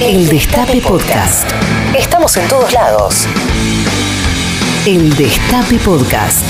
El 0.00 0.28
Destape 0.28 0.80
Podcast. 0.80 1.50
Estamos 1.98 2.36
en 2.36 2.48
todos 2.48 2.72
lados. 2.72 3.26
El 4.86 5.12
Destape 5.16 5.76
Podcast. 5.78 6.44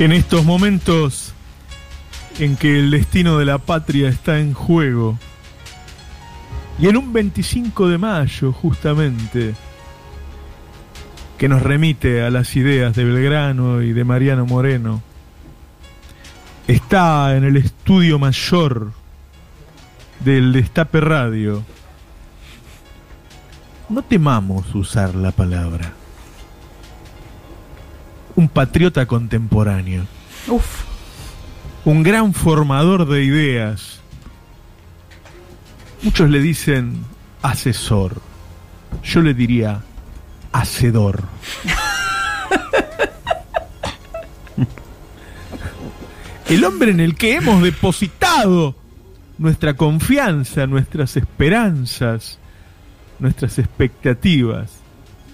En 0.00 0.10
estos 0.10 0.44
momentos 0.44 1.32
en 2.40 2.56
que 2.56 2.80
el 2.80 2.90
destino 2.90 3.38
de 3.38 3.44
la 3.44 3.58
patria 3.58 4.08
está 4.08 4.40
en 4.40 4.52
juego, 4.52 5.16
y 6.80 6.88
en 6.88 6.96
un 6.96 7.12
25 7.12 7.88
de 7.88 7.98
mayo 7.98 8.52
justamente, 8.52 9.54
que 11.38 11.48
nos 11.48 11.62
remite 11.62 12.22
a 12.22 12.30
las 12.30 12.56
ideas 12.56 12.96
de 12.96 13.04
Belgrano 13.04 13.80
y 13.80 13.92
de 13.92 14.02
Mariano 14.02 14.44
Moreno, 14.44 15.02
está 16.66 17.36
en 17.36 17.44
el 17.44 17.56
estudio 17.56 18.18
mayor 18.18 18.99
del 20.20 20.52
Destape 20.52 21.00
Radio. 21.00 21.64
No 23.88 24.02
temamos 24.02 24.74
usar 24.74 25.14
la 25.14 25.32
palabra. 25.32 25.92
Un 28.36 28.48
patriota 28.48 29.06
contemporáneo. 29.06 30.04
Uf. 30.48 30.84
Un 31.84 32.02
gran 32.02 32.34
formador 32.34 33.08
de 33.08 33.24
ideas. 33.24 34.00
Muchos 36.02 36.28
le 36.30 36.40
dicen 36.40 37.04
asesor. 37.42 38.20
Yo 39.02 39.22
le 39.22 39.34
diría 39.34 39.80
hacedor. 40.52 41.22
El 46.48 46.64
hombre 46.64 46.90
en 46.90 46.98
el 47.00 47.14
que 47.14 47.36
hemos 47.36 47.62
depositado 47.62 48.74
nuestra 49.40 49.72
confianza, 49.72 50.66
nuestras 50.66 51.16
esperanzas, 51.16 52.38
nuestras 53.18 53.58
expectativas, 53.58 54.70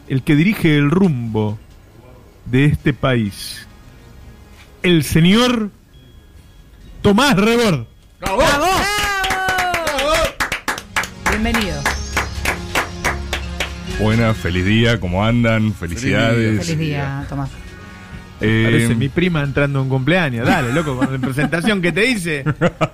el 0.07 0.23
que 0.23 0.37
dirige 0.37 0.77
el 0.77 0.93
rumbo 0.93 1.59
de 2.45 2.67
este 2.67 2.93
país, 2.93 3.67
el 4.85 5.03
señor 5.03 5.71
Tomás 7.03 7.37
Rebord. 7.37 7.87
¡Bravo! 8.21 8.45
Bienvenido. 11.29 11.83
Buenas, 14.01 14.37
feliz 14.37 14.65
día, 14.65 15.01
¿cómo 15.01 15.25
andan? 15.25 15.75
Felicidades. 15.75 16.65
Feliz 16.65 16.79
día, 16.79 17.27
Tomás. 17.29 17.51
Eh, 18.41 18.63
Parece 18.65 18.95
mi 18.95 19.09
prima 19.09 19.43
entrando 19.43 19.79
a 19.79 19.83
un 19.83 19.89
cumpleaños. 19.89 20.47
Dale, 20.47 20.73
loco, 20.73 20.97
con 20.97 21.13
la 21.13 21.19
presentación 21.19 21.81
que 21.81 21.93
te 21.93 22.11
hice. 22.11 22.45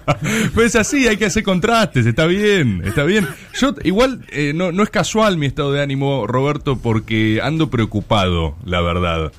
pues 0.55 0.77
así, 0.77 1.09
hay 1.09 1.17
que 1.17 1.27
hacer 1.27 1.43
contrastes, 1.43 2.07
está 2.07 2.27
bien, 2.27 2.83
está 2.85 3.05
bien. 3.05 3.27
Yo 3.59 3.75
igual 3.83 4.21
eh, 4.31 4.53
no, 4.55 4.71
no 4.73 4.83
es 4.83 4.91
casual 4.91 5.37
mi 5.39 5.47
estado 5.47 5.73
de 5.73 5.83
ánimo, 5.83 6.27
Roberto, 6.27 6.79
porque 6.79 7.41
ando 7.43 7.71
preocupado, 7.71 8.57
la 8.65 8.81
verdad. 8.81 9.33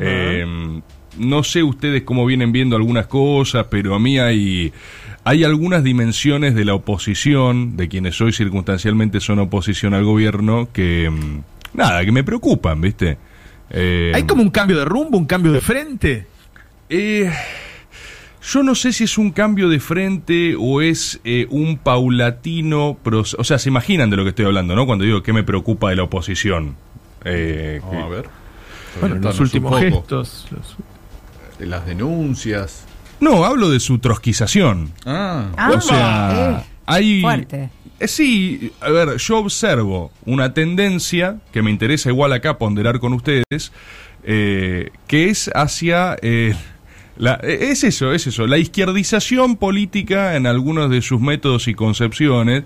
Eh, 0.00 0.46
no 1.18 1.44
sé 1.44 1.62
ustedes 1.62 2.02
cómo 2.02 2.26
vienen 2.26 2.52
viendo 2.52 2.76
algunas 2.76 3.06
cosas, 3.06 3.66
pero 3.70 3.94
a 3.94 3.98
mí 3.98 4.18
hay, 4.18 4.72
hay 5.24 5.44
algunas 5.44 5.84
dimensiones 5.84 6.54
de 6.54 6.64
la 6.64 6.74
oposición, 6.74 7.76
de 7.76 7.88
quienes 7.88 8.20
hoy 8.20 8.32
circunstancialmente 8.32 9.20
son 9.20 9.38
oposición 9.38 9.94
al 9.94 10.04
gobierno, 10.04 10.68
que 10.72 11.10
mm, 11.10 11.76
nada, 11.76 12.04
que 12.04 12.12
me 12.12 12.24
preocupan, 12.24 12.80
¿viste? 12.80 13.18
Eh, 13.76 14.12
¿Hay 14.14 14.22
como 14.24 14.42
un 14.42 14.50
cambio 14.50 14.78
de 14.78 14.84
rumbo, 14.84 15.18
un 15.18 15.26
cambio 15.26 15.50
de 15.52 15.60
frente? 15.60 16.26
Eh, 16.88 17.30
yo 18.52 18.62
no 18.62 18.74
sé 18.74 18.92
si 18.92 19.04
es 19.04 19.18
un 19.18 19.32
cambio 19.32 19.68
de 19.68 19.80
frente 19.80 20.54
o 20.58 20.80
es 20.82 21.18
eh, 21.24 21.46
un 21.50 21.78
paulatino 21.78 22.96
proceso. 23.02 23.36
O 23.40 23.44
sea, 23.44 23.58
se 23.58 23.68
imaginan 23.70 24.10
de 24.10 24.16
lo 24.16 24.22
que 24.22 24.28
estoy 24.30 24.44
hablando, 24.44 24.76
¿no? 24.76 24.86
Cuando 24.86 25.04
digo 25.04 25.22
que 25.22 25.32
me 25.32 25.42
preocupa 25.42 25.90
de 25.90 25.96
la 25.96 26.04
oposición. 26.04 26.76
Eh, 27.24 27.80
Vamos 27.84 28.04
a 28.04 28.08
ver. 28.08 28.28
Bueno, 29.00 29.16
los 29.16 29.40
últimos 29.40 29.80
gestos. 29.80 30.46
los- 30.50 30.76
De 31.58 31.66
las 31.66 31.84
denuncias. 31.86 32.84
no, 33.20 33.44
hablo 33.44 33.70
de 33.70 33.80
su 33.80 33.98
trotskización. 33.98 34.92
Ah, 35.06 35.46
Ah, 35.56 35.70
o 35.76 35.80
sea, 35.80 36.60
eh, 36.60 36.64
hay. 36.86 37.20
fuerte. 37.22 37.70
Eh, 38.00 38.08
sí, 38.08 38.72
a 38.80 38.90
ver, 38.90 39.16
yo 39.18 39.38
observo 39.38 40.10
una 40.26 40.52
tendencia 40.52 41.38
que 41.52 41.62
me 41.62 41.70
interesa 41.70 42.08
igual 42.10 42.32
acá 42.32 42.58
ponderar 42.58 42.98
con 42.98 43.12
ustedes, 43.12 43.72
eh, 44.24 44.90
que 45.06 45.28
es 45.30 45.50
hacia... 45.54 46.16
eh, 46.22 46.54
la- 47.16 47.38
eh, 47.44 47.68
es 47.70 47.84
eso, 47.84 48.12
es 48.12 48.26
eso, 48.26 48.46
la 48.48 48.58
izquierdización 48.58 49.56
política 49.56 50.34
en 50.36 50.46
algunos 50.46 50.90
de 50.90 51.00
sus 51.02 51.20
métodos 51.20 51.68
y 51.68 51.74
concepciones, 51.74 52.64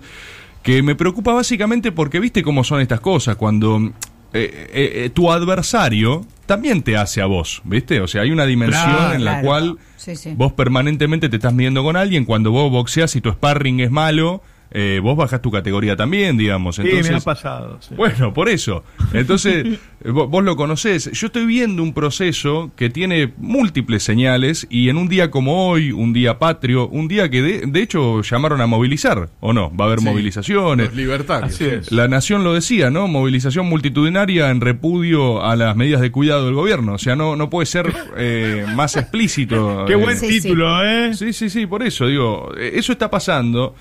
que 0.63 0.83
me 0.83 0.95
preocupa 0.95 1.33
básicamente 1.35 1.93
porque 1.93 2.19
viste 2.21 2.43
cómo 2.43 2.65
son 2.65 2.81
estas 2.81 3.01
cosas, 3.01 3.37
cuando 3.37 3.93
eh, 4.33 4.71
eh, 4.73 5.11
tu 5.13 5.31
adversario 5.31 6.27
también 6.47 6.83
te 6.83 6.97
hace 6.97 7.21
a 7.21 7.27
vos, 7.27 7.61
¿viste? 7.65 8.01
O 8.01 8.07
sea, 8.09 8.23
hay 8.23 8.31
una 8.31 8.47
dimensión 8.47 8.83
Claro, 8.91 9.15
en 9.15 9.25
la 9.25 9.33
claro. 9.41 9.47
cual 9.47 9.79
Sí, 9.99 10.17
sí. 10.17 10.33
vos 10.35 10.55
permanentemente 10.55 11.29
te 11.29 11.37
estás 11.37 11.53
midiendo 11.53 11.83
con 11.83 11.97
alguien, 11.97 12.25
cuando 12.25 12.51
vos 12.51 12.71
boxeas 12.71 13.15
y 13.17 13.21
tu 13.21 13.31
sparring 13.31 13.81
es 13.81 13.91
malo, 13.91 14.43
eh, 14.71 15.01
vos 15.03 15.17
bajás 15.17 15.41
tu 15.43 15.51
categoría 15.51 15.97
también, 15.97 16.37
digamos. 16.37 16.77
Sí, 16.77 16.83
me 16.83 16.89
ha 16.91 16.97
Entonces, 16.97 17.25
pasado. 17.25 17.79
sí. 17.81 17.95
bueno, 17.95 18.35
por 18.35 18.49
eso. 18.49 18.85
Entonces, 19.13 19.67
eh, 20.05 20.09
vo- 20.11 20.29
vos 20.29 20.45
lo 20.45 20.57
conocés. 20.57 21.11
Yo 21.13 21.27
estoy 21.29 21.47
viendo 21.47 21.83
un 21.83 21.93
proceso 21.95 22.71
que 22.77 22.91
tiene 22.91 23.33
múltiples 23.39 24.03
señales 24.03 24.67
y 24.71 24.89
en 24.91 24.97
un 24.99 25.09
día 25.09 25.31
como 25.31 25.69
hoy, 25.71 25.91
un 25.93 26.13
día 26.13 26.39
patrio, 26.39 26.89
un 26.89 27.09
día 27.09 27.31
que 27.31 27.41
de, 27.43 27.63
de 27.67 27.83
hecho 27.83 28.23
llamaron 28.23 28.61
a 28.61 28.67
movilizar, 28.67 29.31
¿o 29.41 29.53
no? 29.53 29.75
Va 29.75 29.85
a 29.85 29.89
haber 29.89 30.01
sí. 30.01 30.05
movilizaciones. 30.05 30.87
Los 30.89 30.97
libertarios. 30.97 31.55
Así 31.55 31.65
sí. 31.65 31.71
es. 31.71 31.93
La 31.93 32.07
Nación 32.09 32.45
lo 32.45 32.53
decía, 32.55 32.91
¿no? 32.91 33.09
Movilización 33.09 33.67
multitudinaria 33.67 34.51
en 34.51 34.61
repudio 34.61 35.43
a 35.45 35.57
las 35.57 35.75
medidas 35.77 36.01
de 36.01 36.11
cuidado 36.13 36.45
del 36.47 36.55
gobierno. 36.55 36.95
O 36.95 36.99
sea, 36.99 37.17
no, 37.17 37.37
no 37.37 37.49
puede 37.51 37.67
ser 37.67 37.93
eh, 38.17 38.67
más 38.75 38.97
explícito. 38.97 39.85
Qué 39.87 39.95
eh, 39.95 39.97
buen 39.97 40.17
Sí, 40.19 40.27
sí. 40.33 40.41
título, 40.43 40.85
¿eh? 40.85 41.15
Sí, 41.15 41.33
sí, 41.33 41.49
sí, 41.49 41.67
por 41.67 41.83
eso 41.83 42.07
digo, 42.07 42.53
eh, 42.59 42.73
eso 42.75 42.93
está 42.93 43.11
pasando, 43.11 43.75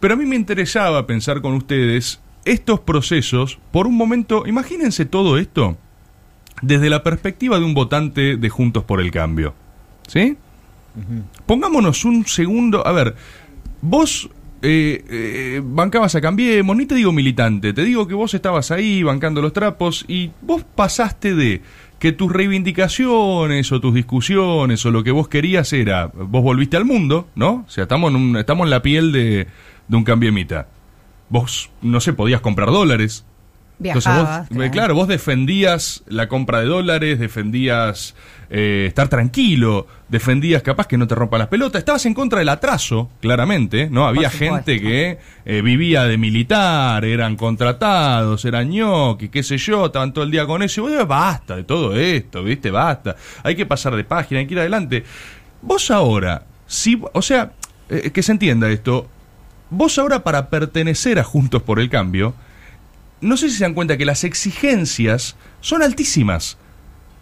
pero 0.00 0.14
a 0.14 0.16
mí 0.16 0.26
me 0.26 0.36
interesaba 0.36 1.06
pensar 1.06 1.40
con 1.40 1.54
ustedes 1.54 2.20
estos 2.44 2.80
procesos, 2.80 3.58
por 3.72 3.86
un 3.86 3.96
momento, 3.96 4.46
imagínense 4.46 5.04
todo 5.04 5.38
esto 5.38 5.76
desde 6.62 6.88
la 6.90 7.02
perspectiva 7.02 7.58
de 7.58 7.64
un 7.64 7.74
votante 7.74 8.36
de 8.36 8.48
Juntos 8.48 8.84
por 8.84 9.00
el 9.00 9.10
Cambio, 9.10 9.54
¿sí? 10.06 10.36
Pongámonos 11.46 12.04
un 12.04 12.26
segundo, 12.26 12.84
a 12.86 12.92
ver, 12.92 13.14
vos 13.80 14.28
eh, 14.62 15.04
eh, 15.08 15.60
bancabas 15.64 16.14
a 16.16 16.20
Cambiemos, 16.20 16.76
ni 16.76 16.86
te 16.86 16.96
digo 16.96 17.12
militante, 17.12 17.72
te 17.72 17.84
digo 17.84 18.08
que 18.08 18.14
vos 18.14 18.34
estabas 18.34 18.70
ahí 18.72 19.02
bancando 19.04 19.40
los 19.40 19.52
trapos 19.52 20.04
y 20.08 20.30
vos 20.42 20.64
pasaste 20.74 21.34
de 21.36 21.62
que 22.00 22.10
tus 22.12 22.32
reivindicaciones 22.32 23.70
o 23.72 23.80
tus 23.80 23.94
discusiones 23.94 24.84
o 24.86 24.90
lo 24.90 25.04
que 25.04 25.10
vos 25.12 25.28
querías 25.28 25.72
era, 25.72 26.06
vos 26.08 26.42
volviste 26.42 26.76
al 26.76 26.84
mundo, 26.84 27.28
¿no? 27.36 27.64
O 27.66 27.70
sea, 27.70 27.84
estamos 27.84 28.10
en, 28.10 28.16
un- 28.16 28.36
estamos 28.36 28.64
en 28.66 28.70
la 28.70 28.82
piel 28.82 29.12
de, 29.12 29.46
de 29.88 29.96
un 29.96 30.04
cambiemita. 30.04 30.68
Vos, 31.28 31.70
no 31.82 32.00
sé, 32.00 32.12
podías 32.12 32.40
comprar 32.40 32.70
dólares, 32.70 33.24
entonces 33.80 34.12
Viajabas. 34.12 34.48
vos, 34.48 34.64
eh, 34.64 34.70
claro, 34.70 34.94
vos 34.94 35.06
defendías 35.06 36.02
la 36.08 36.28
compra 36.28 36.60
de 36.60 36.66
dólares, 36.66 37.18
defendías 37.18 38.16
eh, 38.50 38.86
estar 38.88 39.08
tranquilo, 39.08 39.86
defendías 40.08 40.62
capaz 40.62 40.88
que 40.88 40.98
no 40.98 41.06
te 41.06 41.14
rompan 41.14 41.40
las 41.40 41.48
pelotas, 41.48 41.78
estabas 41.78 42.04
en 42.06 42.14
contra 42.14 42.40
del 42.40 42.48
atraso, 42.48 43.08
claramente, 43.20 43.88
¿no? 43.88 44.06
Había 44.06 44.30
gente 44.30 44.80
que 44.80 45.18
eh, 45.44 45.62
vivía 45.62 46.04
de 46.04 46.18
militar, 46.18 47.04
eran 47.04 47.36
contratados, 47.36 48.44
eran 48.44 48.68
ñoqui, 48.68 49.28
qué 49.28 49.44
sé 49.44 49.58
yo, 49.58 49.86
estaban 49.86 50.12
todo 50.12 50.24
el 50.24 50.32
día 50.32 50.44
con 50.44 50.62
eso, 50.62 50.88
y 50.88 50.96
vos 50.96 51.06
basta 51.06 51.54
de 51.54 51.62
todo 51.62 51.94
esto, 51.94 52.42
¿viste? 52.42 52.72
Basta, 52.72 53.14
hay 53.44 53.54
que 53.54 53.66
pasar 53.66 53.94
de 53.94 54.02
página, 54.02 54.40
hay 54.40 54.46
que 54.46 54.54
ir 54.54 54.60
adelante. 54.60 55.04
Vos 55.62 55.90
ahora, 55.92 56.42
si, 56.66 57.00
o 57.12 57.22
sea, 57.22 57.52
eh, 57.88 58.10
que 58.10 58.22
se 58.24 58.32
entienda 58.32 58.68
esto, 58.70 59.08
vos 59.70 59.98
ahora 59.98 60.24
para 60.24 60.50
pertenecer 60.50 61.18
a 61.18 61.24
Juntos 61.24 61.62
por 61.62 61.80
el 61.80 61.90
Cambio, 61.90 62.34
no 63.20 63.36
sé 63.36 63.48
si 63.48 63.56
se 63.56 63.64
dan 63.64 63.74
cuenta 63.74 63.96
que 63.96 64.04
las 64.04 64.24
exigencias 64.24 65.36
son 65.60 65.82
altísimas. 65.82 66.56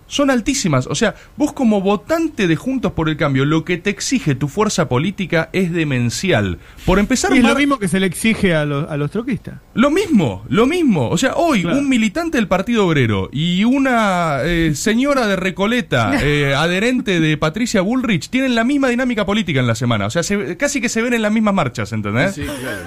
Son 0.09 0.31
altísimas. 0.31 0.87
O 0.87 0.95
sea, 0.95 1.15
vos 1.37 1.53
como 1.53 1.81
votante 1.81 2.47
de 2.47 2.57
Juntos 2.57 2.93
por 2.93 3.09
el 3.09 3.17
Cambio, 3.17 3.45
lo 3.45 3.65
que 3.65 3.77
te 3.77 3.91
exige 3.91 4.35
tu 4.35 4.47
fuerza 4.49 4.89
política 4.89 5.49
es 5.53 5.73
demencial. 5.73 6.59
Por 6.85 6.99
empezar, 6.99 7.35
Y 7.35 7.39
es 7.39 7.45
lo 7.45 7.55
mismo 7.57 7.79
que 7.79 7.89
se 7.89 7.99
le 8.01 8.07
exige 8.07 8.55
a 8.55 8.65
los, 8.65 8.89
a 8.91 8.97
los 8.97 9.11
troquistas. 9.11 9.57
lo 9.75 9.91
mismo, 9.91 10.45
lo 10.49 10.67
mismo. 10.67 11.09
O 11.09 11.19
sea, 11.19 11.35
hoy 11.35 11.63
Claro. 11.63 11.79
un 11.79 11.89
militante 11.89 12.39
del 12.39 12.47
Partido 12.49 12.87
Obrero 12.87 13.29
y 13.33 13.65
una 13.65 14.39
eh, 14.45 14.73
señora 14.75 15.27
de 15.27 15.37
Recoleta, 15.37 16.13
eh, 16.23 16.55
adherente 16.55 17.19
de 17.21 17.37
Patricia 17.37 17.81
Bullrich, 17.81 18.29
tienen 18.31 18.55
la 18.55 18.65
misma 18.65 18.89
dinámica 18.89 19.27
política 19.27 19.61
en 19.61 19.67
la 19.67 19.75
semana. 19.75 20.07
O 20.07 20.11
sea, 20.11 20.23
se- 20.23 20.57
casi 20.57 20.81
que 20.81 20.89
se 20.89 21.03
ven 21.03 21.15
en 21.15 21.23
las 21.23 21.33
mismas 21.33 21.55
marchas, 21.55 21.93
¿entendés? 21.93 22.35
Sí, 22.35 22.43
claro. 22.43 22.83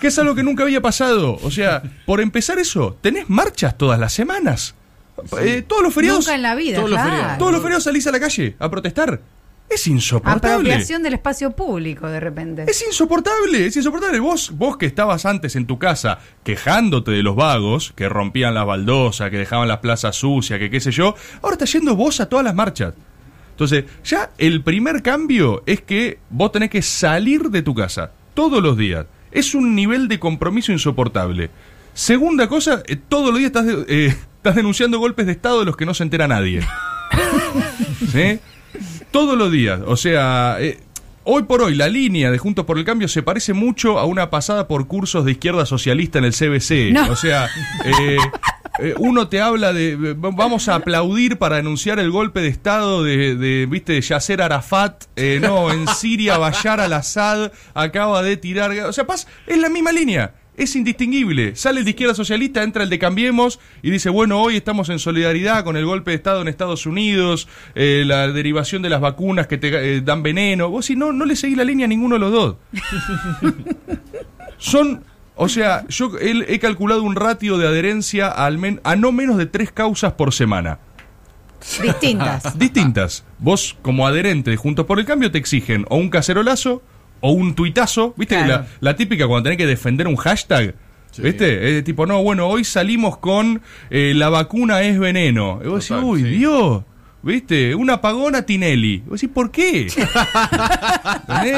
Que 0.00 0.08
es 0.08 0.18
algo 0.18 0.34
que 0.34 0.42
nunca 0.42 0.62
había 0.62 0.80
pasado. 0.80 1.38
O 1.42 1.50
sea, 1.50 1.82
por 2.06 2.20
empezar 2.20 2.58
eso, 2.58 2.96
tenés 3.00 3.28
marchas 3.28 3.76
todas 3.76 3.98
las 3.98 4.12
semanas. 4.12 4.74
Eh, 5.40 5.62
todos 5.66 5.82
los 5.82 5.94
feriados. 5.94 6.20
Nunca 6.24 6.34
en 6.34 6.42
la 6.42 6.54
vida, 6.54 6.76
Todos 6.76 6.90
los 6.90 7.00
feriados. 7.00 7.38
Todos 7.38 7.52
los 7.52 7.60
feriados 7.62 7.84
salís 7.84 8.06
a 8.06 8.12
la 8.12 8.20
calle 8.20 8.56
a 8.58 8.70
protestar. 8.70 9.20
Es 9.70 9.86
insoportable. 9.86 10.70
Apropiación 10.70 11.02
del 11.02 11.12
espacio 11.12 11.50
público, 11.50 12.06
de 12.08 12.20
repente. 12.20 12.64
Es 12.66 12.82
insoportable, 12.86 13.66
es 13.66 13.76
insoportable. 13.76 14.18
Vos, 14.18 14.50
vos 14.56 14.78
que 14.78 14.86
estabas 14.86 15.26
antes 15.26 15.56
en 15.56 15.66
tu 15.66 15.78
casa 15.78 16.20
quejándote 16.42 17.10
de 17.10 17.22
los 17.22 17.36
vagos, 17.36 17.92
que 17.94 18.08
rompían 18.08 18.54
las 18.54 18.64
baldosas, 18.64 19.30
que 19.30 19.36
dejaban 19.36 19.68
las 19.68 19.78
plazas 19.78 20.16
sucias, 20.16 20.58
que 20.58 20.70
qué 20.70 20.80
sé 20.80 20.90
yo, 20.90 21.14
ahora 21.42 21.52
estás 21.54 21.70
yendo 21.72 21.94
vos 21.96 22.18
a 22.20 22.30
todas 22.30 22.44
las 22.46 22.54
marchas. 22.54 22.94
Entonces, 23.50 23.84
ya 24.04 24.30
el 24.38 24.62
primer 24.62 25.02
cambio 25.02 25.62
es 25.66 25.82
que 25.82 26.18
vos 26.30 26.50
tenés 26.50 26.70
que 26.70 26.80
salir 26.80 27.50
de 27.50 27.60
tu 27.60 27.74
casa 27.74 28.12
todos 28.32 28.62
los 28.62 28.76
días. 28.78 29.04
Es 29.32 29.54
un 29.54 29.74
nivel 29.74 30.08
de 30.08 30.18
compromiso 30.18 30.72
insoportable. 30.72 31.50
Segunda 31.92 32.48
cosa, 32.48 32.82
eh, 32.86 32.96
todos 32.96 33.30
los 33.30 33.38
días 33.38 33.48
estás, 33.48 33.66
de- 33.66 33.84
eh, 33.88 34.16
estás 34.38 34.54
denunciando 34.54 34.98
golpes 34.98 35.26
de 35.26 35.32
Estado 35.32 35.60
de 35.60 35.64
los 35.66 35.76
que 35.76 35.86
no 35.86 35.94
se 35.94 36.02
entera 36.02 36.26
nadie. 36.26 36.60
¿Sí? 38.12 38.40
Todos 39.10 39.36
los 39.36 39.52
días. 39.52 39.80
O 39.86 39.96
sea, 39.96 40.56
eh, 40.60 40.80
hoy 41.24 41.42
por 41.44 41.62
hoy 41.62 41.74
la 41.74 41.88
línea 41.88 42.30
de 42.30 42.38
Juntos 42.38 42.64
por 42.64 42.78
el 42.78 42.84
Cambio 42.84 43.08
se 43.08 43.22
parece 43.22 43.52
mucho 43.52 43.98
a 43.98 44.04
una 44.04 44.30
pasada 44.30 44.66
por 44.66 44.86
cursos 44.86 45.24
de 45.24 45.32
izquierda 45.32 45.66
socialista 45.66 46.18
en 46.18 46.24
el 46.24 46.32
CBC. 46.32 46.92
No. 46.92 47.10
O 47.10 47.16
sea, 47.16 47.48
eh, 47.84 48.16
eh, 48.78 48.94
uno 48.98 49.28
te 49.28 49.40
habla 49.40 49.72
de 49.72 49.92
eh, 49.92 50.14
vamos 50.16 50.68
a 50.68 50.76
aplaudir 50.76 51.36
para 51.36 51.56
denunciar 51.56 51.98
el 51.98 52.12
golpe 52.12 52.40
de 52.40 52.48
Estado 52.48 53.02
de, 53.02 53.34
de 53.34 53.66
viste, 53.66 53.94
de 53.94 54.00
Yasser 54.00 54.40
Arafat. 54.40 55.04
Eh, 55.16 55.40
no, 55.42 55.72
en 55.72 55.88
Siria 55.88 56.38
Bashar 56.38 56.80
al-Assad 56.80 57.50
acaba 57.74 58.22
de 58.22 58.36
tirar... 58.36 58.70
O 58.70 58.92
sea, 58.92 59.06
paz, 59.06 59.26
es 59.46 59.58
la 59.58 59.68
misma 59.68 59.90
línea. 59.90 60.32
Es 60.58 60.74
indistinguible. 60.76 61.54
Sale 61.56 61.78
el 61.78 61.84
de 61.84 61.90
izquierda 61.92 62.14
socialista, 62.14 62.62
entra 62.62 62.82
el 62.82 62.90
de 62.90 62.98
Cambiemos 62.98 63.60
y 63.80 63.90
dice, 63.90 64.10
bueno, 64.10 64.42
hoy 64.42 64.56
estamos 64.56 64.88
en 64.90 64.98
solidaridad 64.98 65.62
con 65.64 65.76
el 65.76 65.86
golpe 65.86 66.10
de 66.10 66.16
Estado 66.16 66.42
en 66.42 66.48
Estados 66.48 66.84
Unidos, 66.84 67.48
eh, 67.74 68.02
la 68.04 68.28
derivación 68.28 68.82
de 68.82 68.90
las 68.90 69.00
vacunas 69.00 69.46
que 69.46 69.56
te 69.56 69.68
eh, 69.96 70.00
dan 70.02 70.22
veneno. 70.22 70.68
Vos 70.68 70.86
si 70.86 70.96
no, 70.96 71.12
no 71.12 71.24
le 71.24 71.36
seguís 71.36 71.56
la 71.56 71.64
línea 71.64 71.86
a 71.86 71.88
ninguno 71.88 72.16
de 72.16 72.18
los 72.18 72.32
dos. 72.32 72.56
Son, 74.58 75.04
o 75.36 75.48
sea, 75.48 75.86
yo 75.88 76.10
he, 76.20 76.54
he 76.54 76.58
calculado 76.58 77.02
un 77.02 77.14
ratio 77.16 77.58
de 77.58 77.66
adherencia 77.68 78.26
a, 78.28 78.46
al 78.46 78.58
men- 78.58 78.80
a 78.84 78.96
no 78.96 79.12
menos 79.12 79.36
de 79.36 79.46
tres 79.46 79.70
causas 79.72 80.12
por 80.14 80.32
semana. 80.34 80.78
Distintas. 81.82 82.58
Distintas. 82.58 83.24
Vos, 83.38 83.76
como 83.82 84.06
adherente 84.06 84.50
de 84.50 84.56
Juntos 84.56 84.86
por 84.86 84.98
el 84.98 85.04
Cambio, 85.04 85.30
te 85.30 85.38
exigen 85.38 85.84
o 85.88 85.96
un 85.96 86.08
cacerolazo 86.10 86.82
o 87.20 87.32
un 87.32 87.54
tuitazo. 87.54 88.14
¿Viste? 88.16 88.36
Claro. 88.36 88.48
La, 88.52 88.66
la 88.80 88.96
típica 88.96 89.26
cuando 89.26 89.44
tenés 89.44 89.58
que 89.58 89.66
defender 89.66 90.06
un 90.06 90.16
hashtag. 90.16 90.74
Sí. 91.10 91.22
¿Viste? 91.22 91.78
Es 91.78 91.84
tipo, 91.84 92.06
no, 92.06 92.22
bueno, 92.22 92.48
hoy 92.48 92.64
salimos 92.64 93.18
con 93.18 93.62
eh, 93.90 94.12
la 94.14 94.28
vacuna 94.28 94.82
es 94.82 94.98
veneno. 94.98 95.60
Y 95.64 95.68
vos 95.68 95.86
Total, 95.86 96.04
decís, 96.04 96.12
uy, 96.12 96.22
sí. 96.22 96.38
Dios. 96.38 96.82
¿Viste? 97.22 97.74
Un 97.74 97.90
apagón 97.90 98.34
a 98.34 98.42
Tinelli. 98.42 98.94
Y 98.94 98.98
vos 99.00 99.20
decís, 99.20 99.34
¿por 99.34 99.50
qué? 99.50 99.88
¿Entendés? 101.28 101.56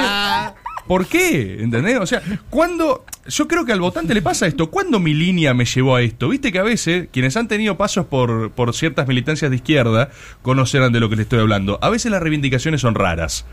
¿Por 0.86 1.06
qué? 1.06 1.58
¿Entendés? 1.60 1.98
O 2.00 2.06
sea, 2.06 2.22
cuando. 2.48 3.04
Yo 3.26 3.46
creo 3.46 3.64
que 3.64 3.72
al 3.72 3.80
votante 3.80 4.14
le 4.14 4.22
pasa 4.22 4.46
esto. 4.46 4.70
¿Cuándo 4.70 4.98
mi 4.98 5.14
línea 5.14 5.54
me 5.54 5.64
llevó 5.64 5.94
a 5.94 6.02
esto? 6.02 6.30
Viste 6.30 6.50
que 6.50 6.58
a 6.58 6.64
veces, 6.64 7.08
quienes 7.12 7.36
han 7.36 7.46
tenido 7.46 7.76
pasos 7.76 8.06
por, 8.06 8.50
por 8.52 8.74
ciertas 8.74 9.06
militancias 9.06 9.50
de 9.50 9.56
izquierda, 9.56 10.10
conocerán 10.42 10.92
de 10.92 10.98
lo 10.98 11.08
que 11.08 11.16
les 11.16 11.24
estoy 11.24 11.38
hablando. 11.38 11.78
A 11.82 11.90
veces 11.90 12.10
las 12.10 12.20
reivindicaciones 12.20 12.80
son 12.80 12.94
raras. 12.94 13.44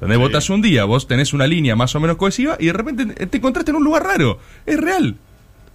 Sí. 0.00 0.16
Votás 0.16 0.50
un 0.50 0.60
día, 0.60 0.84
vos 0.84 1.06
tenés 1.06 1.32
una 1.32 1.46
línea 1.46 1.76
más 1.76 1.94
o 1.94 2.00
menos 2.00 2.16
cohesiva 2.16 2.56
y 2.58 2.66
de 2.66 2.72
repente 2.72 3.26
te 3.26 3.36
encontraste 3.38 3.70
en 3.70 3.76
un 3.78 3.84
lugar 3.84 4.04
raro. 4.04 4.38
Es 4.66 4.78
real. 4.78 5.16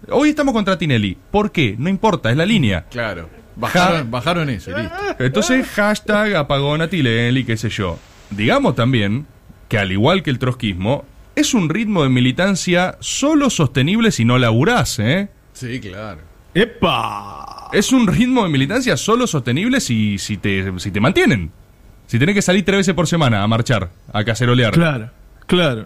Hoy 0.10 0.30
estamos 0.30 0.54
contra 0.54 0.78
Tinelli. 0.78 1.18
¿Por 1.32 1.52
qué? 1.52 1.76
No 1.78 1.90
importa, 1.90 2.32
es 2.32 2.38
la 2.38 2.46
línea. 2.46 2.86
Claro. 2.90 3.30
Bajaron, 3.56 4.10
bajaron 4.10 4.50
eso, 4.50 4.78
listo. 4.78 4.96
Entonces, 5.20 5.68
hashtag 5.68 6.36
apagón 6.36 6.82
a 6.82 6.88
Tinelli, 6.88 7.44
qué 7.44 7.58
sé 7.58 7.70
yo. 7.70 8.00
Digamos 8.30 8.76
también 8.76 9.26
que 9.68 9.78
al 9.78 9.92
igual 9.92 10.24
que 10.24 10.30
el 10.30 10.40
trotskismo, 10.40 11.06
es 11.36 11.54
un 11.54 11.70
ritmo 11.70 12.04
de 12.04 12.10
militancia 12.10 12.98
solo 13.00 13.50
sostenible 13.50 14.12
si 14.12 14.26
no 14.26 14.38
laburás, 14.38 15.00
¿eh? 15.00 15.30
Sí, 15.54 15.80
claro. 15.80 16.22
¡Epa! 16.54 17.70
Es 17.72 17.92
un 17.92 18.08
ritmo 18.08 18.44
de 18.44 18.50
militancia 18.50 18.98
solo 18.98 19.28
sostenible 19.28 19.80
si, 19.80 20.18
si, 20.18 20.38
te, 20.38 20.80
si 20.80 20.92
te 20.92 21.00
mantienen. 21.00 21.52
Si 22.10 22.18
tenés 22.18 22.34
que 22.34 22.42
salir 22.42 22.66
tres 22.66 22.78
veces 22.80 22.96
por 22.96 23.06
semana 23.08 23.44
a 23.44 23.48
marchar, 23.48 23.90
a 24.12 24.24
cacerolear. 24.24 24.74
Claro, 24.74 25.12
claro. 25.46 25.86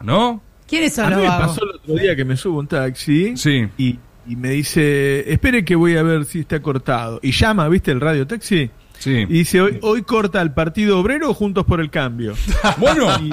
¿No? 0.00 0.40
¿Quiénes 0.68 0.94
son 0.94 1.06
A 1.06 1.10
mí 1.16 1.22
me 1.22 1.28
vagos? 1.28 1.46
pasó 1.48 1.64
el 1.64 1.70
otro 1.76 1.94
día 1.96 2.14
que 2.14 2.24
me 2.24 2.36
subo 2.36 2.60
un 2.60 2.68
taxi 2.68 3.36
Sí. 3.36 3.66
y, 3.76 3.98
y 4.28 4.36
me 4.36 4.50
dice, 4.50 5.32
espere 5.32 5.64
que 5.64 5.74
voy 5.74 5.96
a 5.96 6.04
ver 6.04 6.24
si 6.24 6.40
está 6.40 6.62
cortado. 6.62 7.18
Y 7.20 7.32
llama, 7.32 7.68
¿viste 7.68 7.90
el 7.90 8.00
radio 8.00 8.26
taxi? 8.28 8.70
Sí. 8.98 9.10
Y 9.10 9.24
dice, 9.26 9.60
hoy, 9.60 9.78
hoy 9.82 10.02
corta 10.02 10.40
el 10.40 10.52
Partido 10.52 11.00
Obrero 11.00 11.34
Juntos 11.34 11.64
por 11.66 11.80
el 11.80 11.90
Cambio. 11.90 12.34
Bueno, 12.78 13.08
Y- 13.20 13.30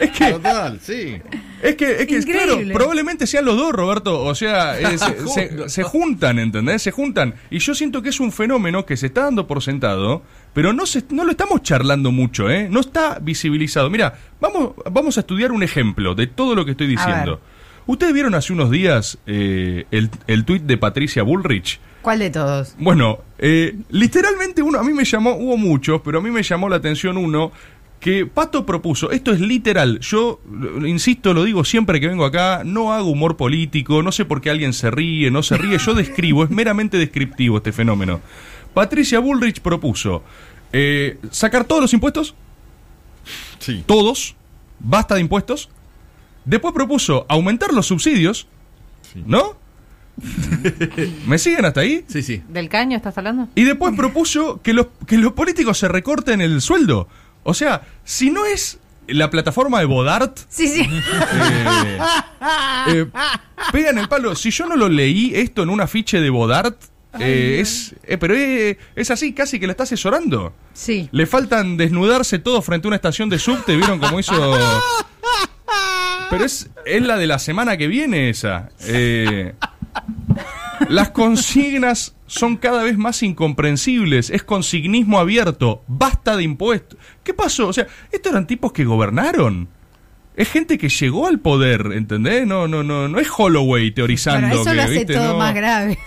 es 0.00 0.10
que 0.10 0.30
Total, 0.32 0.78
sí. 0.82 1.16
Es 1.62 1.76
que, 1.76 2.02
es 2.02 2.06
que 2.06 2.20
claro, 2.32 2.58
probablemente 2.72 3.26
sean 3.26 3.44
los 3.44 3.56
dos, 3.56 3.72
Roberto. 3.72 4.22
O 4.24 4.34
sea, 4.34 4.78
eh, 4.80 4.98
se, 4.98 5.28
se- 5.28 5.68
se 5.68 5.82
juntan, 5.82 6.38
¿entendés? 6.38 6.82
Se 6.82 6.90
juntan. 6.90 7.34
Y 7.50 7.58
yo 7.58 7.74
siento 7.74 8.02
que 8.02 8.08
es 8.08 8.20
un 8.20 8.32
fenómeno 8.32 8.84
que 8.84 8.96
se 8.96 9.06
está 9.06 9.22
dando 9.22 9.46
por 9.46 9.62
sentado, 9.62 10.22
pero 10.52 10.72
no, 10.72 10.86
se, 10.86 11.04
no 11.10 11.24
lo 11.24 11.30
estamos 11.30 11.62
charlando 11.62 12.10
mucho, 12.12 12.50
¿eh? 12.50 12.68
No 12.70 12.80
está 12.80 13.18
visibilizado. 13.20 13.90
Mira, 13.90 14.14
vamos, 14.40 14.72
vamos 14.90 15.16
a 15.16 15.20
estudiar 15.20 15.52
un 15.52 15.62
ejemplo 15.62 16.14
de 16.14 16.26
todo 16.26 16.54
lo 16.54 16.64
que 16.64 16.72
estoy 16.72 16.86
diciendo. 16.88 17.40
¿Ustedes 17.86 18.12
vieron 18.12 18.34
hace 18.34 18.52
unos 18.52 18.70
días 18.70 19.18
eh, 19.26 19.86
el, 19.90 20.08
el 20.28 20.44
tuit 20.44 20.62
de 20.62 20.76
Patricia 20.78 21.22
Bullrich? 21.24 21.80
¿Cuál 22.00 22.18
de 22.20 22.30
todos? 22.30 22.74
Bueno, 22.78 23.18
eh, 23.38 23.76
literalmente 23.90 24.62
uno, 24.62 24.78
a 24.78 24.82
mí 24.84 24.92
me 24.92 25.04
llamó, 25.04 25.32
hubo 25.36 25.56
muchos, 25.56 26.00
pero 26.04 26.18
a 26.18 26.22
mí 26.22 26.30
me 26.30 26.42
llamó 26.42 26.68
la 26.68 26.76
atención 26.76 27.16
uno 27.16 27.50
que 28.02 28.26
Pato 28.26 28.66
propuso, 28.66 29.12
esto 29.12 29.32
es 29.32 29.38
literal, 29.38 30.00
yo 30.00 30.40
insisto, 30.84 31.32
lo 31.32 31.44
digo 31.44 31.64
siempre 31.64 32.00
que 32.00 32.08
vengo 32.08 32.24
acá, 32.24 32.62
no 32.64 32.92
hago 32.92 33.08
humor 33.08 33.36
político, 33.36 34.02
no 34.02 34.10
sé 34.10 34.24
por 34.24 34.40
qué 34.40 34.50
alguien 34.50 34.72
se 34.72 34.90
ríe, 34.90 35.30
no 35.30 35.44
se 35.44 35.56
ríe, 35.56 35.78
yo 35.78 35.94
describo, 35.94 36.42
es 36.42 36.50
meramente 36.50 36.98
descriptivo 36.98 37.58
este 37.58 37.70
fenómeno. 37.70 38.20
Patricia 38.74 39.20
Bullrich 39.20 39.60
propuso 39.60 40.24
eh, 40.72 41.16
sacar 41.30 41.62
todos 41.64 41.80
los 41.80 41.92
impuestos, 41.92 42.34
Sí. 43.60 43.84
todos, 43.86 44.34
basta 44.80 45.14
de 45.14 45.20
impuestos, 45.20 45.68
después 46.44 46.74
propuso 46.74 47.24
aumentar 47.28 47.72
los 47.72 47.86
subsidios, 47.86 48.48
¿no? 49.26 49.56
¿Me 51.28 51.38
siguen 51.38 51.64
hasta 51.66 51.82
ahí? 51.82 52.04
Sí, 52.08 52.22
sí. 52.22 52.42
¿Del 52.48 52.68
caño 52.68 52.96
estás 52.96 53.16
hablando? 53.16 53.46
Y 53.54 53.62
después 53.62 53.94
propuso 53.96 54.60
que 54.60 54.72
los, 54.72 54.88
que 55.06 55.18
los 55.18 55.34
políticos 55.34 55.78
se 55.78 55.86
recorten 55.86 56.40
el 56.40 56.60
sueldo. 56.60 57.06
O 57.44 57.54
sea, 57.54 57.82
si 58.04 58.30
no 58.30 58.44
es 58.46 58.78
la 59.08 59.30
plataforma 59.30 59.80
de 59.80 59.84
Bodart, 59.86 60.38
Sí, 60.48 60.68
sí. 60.68 60.82
eh, 60.82 61.98
eh, 62.88 63.06
pegan 63.72 63.98
el 63.98 64.08
palo. 64.08 64.34
Si 64.36 64.50
yo 64.50 64.66
no 64.66 64.76
lo 64.76 64.88
leí 64.88 65.32
esto 65.34 65.62
en 65.62 65.70
un 65.70 65.80
afiche 65.80 66.20
de 66.20 66.30
Bodart, 66.30 66.76
eh, 67.18 67.58
es, 67.60 67.94
pero 68.20 68.34
es 68.34 69.10
así, 69.10 69.32
casi 69.34 69.58
que 69.60 69.66
la 69.66 69.72
está 69.72 69.82
asesorando. 69.82 70.54
Sí. 70.72 71.08
Le 71.12 71.26
faltan 71.26 71.76
desnudarse 71.76 72.38
todos 72.38 72.64
frente 72.64 72.86
a 72.86 72.88
una 72.88 72.96
estación 72.96 73.28
de 73.28 73.38
subte, 73.38 73.76
¿vieron 73.76 73.98
cómo 73.98 74.18
hizo? 74.20 74.32
Pero 76.30 76.44
es, 76.44 76.70
es 76.86 77.02
la 77.02 77.18
de 77.18 77.26
la 77.26 77.38
semana 77.38 77.76
que 77.76 77.88
viene 77.88 78.30
esa. 78.30 78.70
Las 80.88 81.10
consignas 81.10 82.14
son 82.32 82.56
cada 82.56 82.82
vez 82.82 82.96
más 82.96 83.22
incomprensibles. 83.22 84.30
Es 84.30 84.42
consignismo 84.42 85.18
abierto. 85.18 85.82
Basta 85.86 86.34
de 86.36 86.42
impuestos. 86.44 86.98
¿Qué 87.22 87.34
pasó? 87.34 87.68
O 87.68 87.72
sea, 87.74 87.86
estos 88.10 88.32
eran 88.32 88.46
tipos 88.46 88.72
que 88.72 88.84
gobernaron. 88.84 89.68
Es 90.34 90.48
gente 90.50 90.78
que 90.78 90.88
llegó 90.88 91.26
al 91.26 91.40
poder, 91.40 91.90
¿entendés? 91.92 92.46
No, 92.46 92.66
no, 92.66 92.82
no, 92.82 93.06
no 93.06 93.18
es 93.20 93.28
Holloway 93.36 93.90
teorizando. 93.90 94.46
Bueno, 94.48 94.62
eso 94.62 94.70
que, 94.70 94.76
lo 94.76 94.82
hace 94.82 94.92
¿viste? 94.94 95.12
todo 95.14 95.32
No. 95.32 95.38
más 95.38 95.54
grave. 95.54 95.98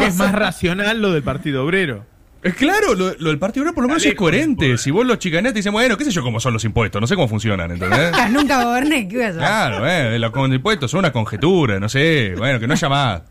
Es 0.00 0.16
más 0.16 0.32
racional 0.32 1.02
lo 1.02 1.12
del 1.12 1.22
Partido 1.22 1.62
Obrero. 1.62 2.06
Es 2.42 2.54
claro, 2.54 2.94
lo, 2.94 3.12
lo 3.18 3.28
del 3.28 3.38
Partido 3.38 3.64
Obrero 3.64 3.74
por 3.74 3.82
lo 3.84 3.88
menos 3.88 4.02
es 4.02 4.08
del 4.10 4.16
coherente. 4.16 4.64
poder. 4.66 4.78
Si 4.78 4.90
vos 4.90 5.04
lo 5.04 5.16
chicaneás, 5.16 5.52
te 5.52 5.58
dicen, 5.58 5.72
bueno, 5.72 5.98
qué 5.98 6.04
sé 6.04 6.10
yo 6.10 6.22
cómo 6.22 6.40
son 6.40 6.54
los 6.54 6.64
impuestos, 6.64 7.00
no 7.02 7.06
sé 7.06 7.16
cómo 7.16 7.28
funcionan, 7.28 7.70
¿entendés? 7.72 8.12
Ah, 8.14 8.30
Nunca 8.30 8.64
goberné, 8.64 9.06
¿qué 9.08 9.22
a 9.22 9.28
hacer? 9.28 9.40
Claro, 9.40 9.86
eh, 9.86 10.18
los 10.18 10.32
impuestos 10.54 10.90
son 10.90 11.00
una 11.00 11.12
conjetura, 11.12 11.78
no 11.78 11.90
sé, 11.90 12.32
bueno, 12.38 12.58
que 12.58 12.66
no 12.66 12.72
haya 12.72 12.88
más. 12.88 13.22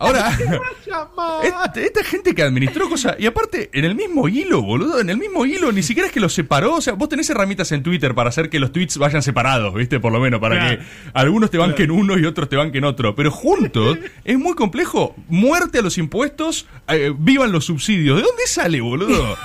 Ahora, 0.00 0.30
esta, 1.44 1.80
esta 1.80 2.02
gente 2.04 2.34
que 2.34 2.42
administró 2.42 2.88
cosas, 2.88 3.16
y 3.18 3.26
aparte, 3.26 3.68
en 3.72 3.84
el 3.84 3.94
mismo 3.94 4.28
hilo, 4.28 4.62
boludo, 4.62 4.98
en 5.00 5.10
el 5.10 5.18
mismo 5.18 5.44
hilo, 5.44 5.70
ni 5.72 5.82
siquiera 5.82 6.06
es 6.06 6.12
que 6.12 6.20
los 6.20 6.32
separó, 6.32 6.74
o 6.76 6.80
sea, 6.80 6.94
vos 6.94 7.08
tenés 7.10 7.28
herramientas 7.30 7.70
en 7.72 7.82
Twitter 7.82 8.14
para 8.14 8.30
hacer 8.30 8.48
que 8.48 8.58
los 8.58 8.72
tweets 8.72 8.96
vayan 8.98 9.22
separados, 9.22 9.74
¿viste? 9.74 10.00
Por 10.00 10.10
lo 10.12 10.18
menos, 10.20 10.40
para 10.40 10.56
Claro. 10.58 10.78
que 10.78 10.84
algunos 11.12 11.50
te 11.50 11.58
banquen 11.58 11.90
uno 11.90 12.18
y 12.18 12.24
otros 12.24 12.48
te 12.48 12.56
banquen 12.56 12.84
otro, 12.84 13.14
pero 13.14 13.30
juntos 13.30 13.98
es 14.24 14.38
muy 14.38 14.54
complejo. 14.54 15.14
Muerte 15.28 15.78
a 15.78 15.82
los 15.82 15.98
impuestos, 15.98 16.66
eh, 16.88 17.12
vivan 17.16 17.52
los 17.52 17.66
subsidios. 17.66 18.16
¿De 18.16 18.22
dónde 18.22 18.46
sale, 18.46 18.80
boludo? 18.80 19.36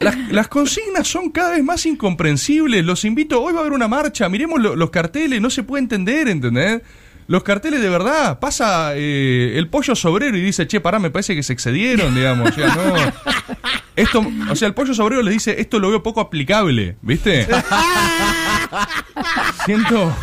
Las, 0.00 0.16
las 0.32 0.48
consignas 0.48 1.08
son 1.08 1.30
cada 1.30 1.52
vez 1.52 1.64
más 1.64 1.86
incomprensibles. 1.86 2.84
Los 2.84 3.04
invito, 3.04 3.40
hoy 3.42 3.52
va 3.52 3.60
a 3.60 3.62
haber 3.62 3.72
una 3.72 3.88
marcha, 3.88 4.28
miremos 4.28 4.60
lo- 4.60 4.76
los 4.76 4.90
carteles, 4.90 5.40
no 5.40 5.50
se 5.50 5.62
puede 5.62 5.82
entender, 5.82 6.28
¿entendés? 6.28 6.82
Los 7.26 7.42
carteles 7.42 7.80
de 7.80 7.88
verdad, 7.88 8.38
pasa 8.38 8.92
eh, 8.94 9.54
el 9.56 9.68
pollo 9.68 9.94
sobrero 9.94 10.36
y 10.36 10.42
dice, 10.42 10.66
che, 10.66 10.80
pará, 10.80 10.98
me 10.98 11.10
parece 11.10 11.34
que 11.34 11.42
se 11.42 11.52
excedieron, 11.52 12.14
digamos. 12.14 12.50
O 12.50 12.52
sea, 12.52 12.74
no. 12.74 12.94
Esto, 13.96 14.26
o 14.50 14.56
sea, 14.56 14.68
el 14.68 14.74
pollo 14.74 14.92
sobrero 14.92 15.22
le 15.22 15.30
dice, 15.30 15.60
esto 15.60 15.78
lo 15.78 15.88
veo 15.88 16.02
poco 16.02 16.20
aplicable, 16.20 16.96
¿viste? 17.00 17.46
Siento. 19.64 20.14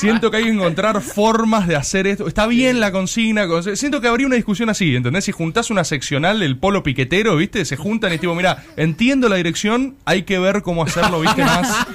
Siento 0.00 0.30
que 0.30 0.38
hay 0.38 0.44
que 0.44 0.50
encontrar 0.50 1.00
formas 1.02 1.66
de 1.68 1.76
hacer 1.76 2.06
esto. 2.06 2.26
Está 2.26 2.46
bien 2.46 2.80
la 2.80 2.90
consigna. 2.92 3.46
con- 3.46 3.76
Siento 3.76 4.00
que 4.00 4.08
habría 4.08 4.26
una 4.26 4.36
discusión 4.36 4.70
así, 4.70 4.96
¿entendés? 4.96 5.24
Si 5.24 5.32
juntás 5.32 5.70
una 5.70 5.84
seccional 5.84 6.40
del 6.40 6.56
polo 6.58 6.82
piquetero, 6.82 7.36
¿viste? 7.36 7.64
Se 7.64 7.76
juntan 7.76 8.12
y 8.12 8.18
tipo, 8.18 8.34
mira, 8.34 8.64
entiendo 8.76 9.28
la 9.28 9.36
dirección, 9.36 9.96
hay 10.04 10.22
que 10.22 10.38
ver 10.38 10.62
cómo 10.62 10.82
hacerlo, 10.84 11.20
¿viste? 11.20 11.44
Más. 11.44 11.68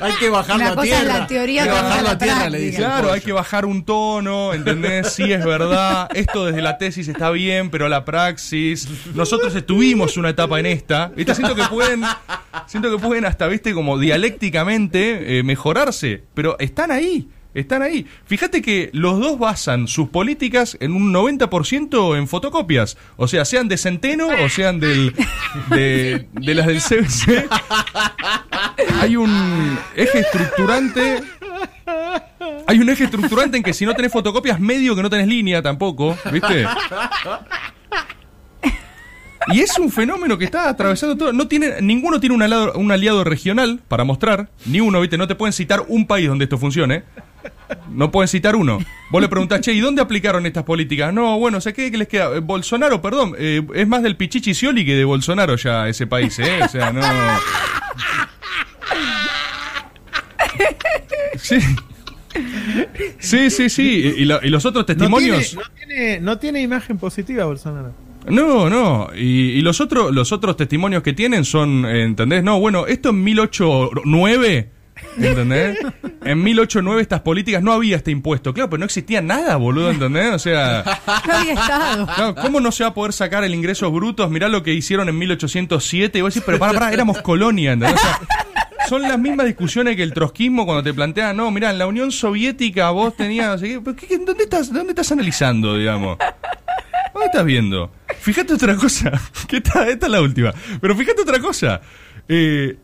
Hay 0.00 0.12
que 0.20 0.28
bajarlo 0.28 0.56
Una 0.62 0.72
a 0.72 0.74
cosa 0.74 0.86
es 0.86 1.00
tierra. 1.00 1.18
la 1.20 1.26
teoría, 1.26 1.62
hay 1.62 1.68
que 1.70 1.74
a 1.76 2.02
la 2.02 2.18
tierra, 2.18 2.34
le 2.50 2.58
práctica. 2.58 2.58
dice. 2.58 2.76
el 2.76 2.84
Claro, 2.84 3.12
hay 3.12 3.20
que 3.22 3.32
bajar 3.32 3.64
un 3.64 3.82
tono, 3.84 4.52
¿entendés? 4.52 5.12
Sí, 5.14 5.32
es 5.32 5.42
verdad. 5.44 6.08
Esto 6.14 6.44
desde 6.44 6.60
la 6.60 6.76
tesis 6.76 7.08
está 7.08 7.30
bien, 7.30 7.70
pero 7.70 7.88
la 7.88 8.04
praxis. 8.04 8.86
Nosotros 9.14 9.54
estuvimos 9.54 10.16
una 10.18 10.28
etapa 10.30 10.60
en 10.60 10.66
esta. 10.66 11.08
¿Viste? 11.16 11.34
Siento 11.34 11.54
que 11.54 11.62
pueden. 11.64 12.02
Siento 12.66 12.90
que 12.90 13.02
pueden 13.02 13.24
hasta, 13.24 13.46
viste, 13.46 13.74
como 13.74 13.98
dialécticamente 13.98 15.38
eh, 15.38 15.42
mejorarse. 15.42 16.24
Pero 16.34 16.56
están 16.58 16.90
ahí. 16.90 17.28
Están 17.54 17.80
ahí. 17.80 18.06
Fíjate 18.26 18.60
que 18.60 18.90
los 18.92 19.18
dos 19.18 19.38
basan 19.38 19.88
sus 19.88 20.10
políticas 20.10 20.76
en 20.78 20.92
un 20.92 21.10
90% 21.12 22.18
en 22.18 22.28
fotocopias. 22.28 22.98
O 23.16 23.28
sea, 23.28 23.46
sean 23.46 23.66
de 23.68 23.78
Centeno 23.78 24.28
o 24.28 24.48
sean 24.50 24.78
del, 24.78 25.14
de, 25.70 26.28
de 26.32 26.54
las 26.54 26.66
del 26.66 26.82
CBC. 26.82 27.48
Hay 29.00 29.16
un 29.16 29.78
eje 29.96 30.18
estructurante 30.18 31.22
hay 32.66 32.78
un 32.78 32.88
eje 32.88 33.04
estructurante 33.04 33.56
en 33.56 33.62
que 33.62 33.72
si 33.72 33.86
no 33.86 33.94
tenés 33.94 34.12
fotocopias, 34.12 34.60
medio 34.60 34.96
que 34.96 35.02
no 35.02 35.10
tenés 35.10 35.28
línea 35.28 35.62
tampoco, 35.62 36.16
¿viste? 36.32 36.66
Y 39.52 39.60
es 39.60 39.78
un 39.78 39.90
fenómeno 39.92 40.36
que 40.38 40.44
está 40.44 40.68
atravesando 40.68 41.16
todo. 41.16 41.32
No 41.32 41.46
tiene, 41.46 41.80
ninguno 41.80 42.18
tiene 42.20 42.34
un 42.34 42.42
aliado, 42.42 42.72
un 42.74 42.90
aliado 42.90 43.22
regional 43.24 43.80
para 43.86 44.02
mostrar. 44.04 44.48
Ni 44.66 44.80
uno, 44.80 45.00
¿viste? 45.00 45.16
No 45.18 45.28
te 45.28 45.34
pueden 45.36 45.52
citar 45.52 45.84
un 45.88 46.06
país 46.06 46.26
donde 46.28 46.44
esto 46.44 46.58
funcione. 46.58 47.04
No 47.90 48.10
pueden 48.10 48.26
citar 48.28 48.56
uno. 48.56 48.78
Vos 49.10 49.22
le 49.22 49.28
preguntás, 49.28 49.60
che, 49.60 49.72
¿y 49.72 49.78
dónde 49.80 50.02
aplicaron 50.02 50.46
estas 50.46 50.64
políticas? 50.64 51.12
No, 51.14 51.38
bueno, 51.38 51.60
sé 51.60 51.72
qué, 51.72 51.90
¿qué 51.92 51.98
les 51.98 52.08
queda. 52.08 52.40
Bolsonaro, 52.40 53.00
perdón, 53.00 53.34
eh, 53.38 53.62
es 53.74 53.86
más 53.86 54.02
del 54.02 54.16
Pichichi 54.16 54.52
Scioli 54.52 54.84
que 54.84 54.94
de 54.94 55.04
Bolsonaro 55.04 55.54
ya 55.56 55.88
ese 55.88 56.06
país, 56.08 56.36
¿eh? 56.40 56.60
O 56.64 56.68
sea, 56.68 56.92
no. 56.92 57.00
Sí. 61.38 61.58
Sí, 63.18 63.50
sí, 63.50 63.68
sí. 63.70 63.82
Y, 64.16 64.22
y 64.22 64.24
lo- 64.24 64.40
y 64.42 64.48
los 64.50 64.64
otros 64.66 64.82
No 64.82 64.86
tiene, 64.86 64.98
testimonios. 65.36 65.54
no, 65.54 65.62
tiene, 65.76 66.20
no 66.20 66.38
tiene 66.38 66.60
imagen 66.62 66.98
positiva 66.98 67.44
Bolsonaro. 67.44 67.92
No, 68.28 68.68
no. 68.70 69.08
Y, 69.16 69.50
y 69.52 69.60
los 69.62 69.80
otros 69.80 70.12
los 70.14 70.32
otros 70.32 70.56
testimonios 70.56 71.02
que 71.02 71.12
tienen 71.12 71.44
son, 71.44 71.84
eh, 71.86 72.04
¿entendés? 72.04 72.42
No, 72.42 72.58
bueno, 72.60 72.86
esto 72.86 73.10
en 73.10 73.22
1809, 73.24 74.70
¿entendés? 75.18 75.78
En 76.24 76.42
1809 76.42 77.02
estas 77.02 77.20
políticas 77.20 77.62
no 77.62 77.72
había 77.72 77.96
este 77.96 78.10
impuesto. 78.10 78.52
Claro, 78.52 78.70
pero 78.70 78.78
no 78.80 78.84
existía 78.86 79.20
nada, 79.22 79.56
boludo, 79.56 79.90
¿entendés? 79.90 80.32
O 80.34 80.38
sea, 80.38 80.82
No 81.26 81.32
había 81.32 81.52
estado. 81.54 82.06
claro, 82.06 82.34
¿cómo 82.34 82.60
no 82.60 82.72
se 82.72 82.82
va 82.84 82.90
a 82.90 82.94
poder 82.94 83.12
sacar 83.12 83.44
el 83.44 83.54
ingresos 83.54 83.92
brutos? 83.92 84.30
Mirá 84.30 84.48
lo 84.48 84.62
que 84.62 84.74
hicieron 84.74 85.08
en 85.08 85.16
1807. 85.18 86.18
Y 86.18 86.22
vos 86.22 86.34
decís, 86.34 86.44
pero 86.44 86.58
para, 86.58 86.72
para, 86.72 86.92
éramos 86.92 87.20
colonia, 87.22 87.72
¿entendés? 87.72 88.00
O 88.00 88.02
sea, 88.02 88.20
son 88.88 89.02
las 89.02 89.18
mismas 89.18 89.46
discusiones 89.46 89.96
que 89.96 90.02
el 90.02 90.12
trotskismo 90.12 90.64
cuando 90.64 90.82
te 90.82 90.94
plantean, 90.94 91.36
no, 91.36 91.50
mirá, 91.50 91.70
en 91.70 91.78
la 91.78 91.86
Unión 91.86 92.12
Soviética 92.12 92.90
vos 92.90 93.16
tenías, 93.16 93.48
no 93.48 93.58
sé 93.58 93.68
qué, 93.68 93.80
pero 93.80 93.96
¿qué- 93.96 94.06
qué- 94.06 94.18
¿dónde 94.18 94.44
estás, 94.44 94.72
dónde 94.72 94.90
estás 94.92 95.10
analizando, 95.12 95.76
digamos? 95.76 96.18
¿Dónde 97.16 97.26
estás 97.26 97.44
viendo? 97.46 97.90
Fíjate 98.20 98.54
otra 98.54 98.76
cosa. 98.76 99.10
Que 99.48 99.56
esta, 99.58 99.88
esta 99.88 100.06
es 100.06 100.12
la 100.12 100.20
última. 100.20 100.52
Pero 100.80 100.94
fíjate 100.94 101.22
otra 101.22 101.38
cosa. 101.40 101.80
Eh, 102.28 102.76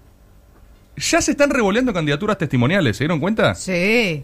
ya 0.97 1.21
se 1.21 1.33
están 1.33 1.51
revoleando 1.51 1.93
candidaturas 1.93 2.39
testimoniales, 2.39 2.97
¿se 2.97 3.05
dieron 3.05 3.21
cuenta? 3.21 3.55
Sí. 3.55 4.23